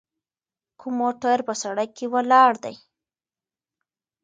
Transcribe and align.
کوم 0.79 0.93
موټر 1.01 1.37
په 1.47 1.53
سړک 1.63 1.89
کې 1.97 2.05
ولاړ 2.13 2.51
دی؟ 2.63 2.75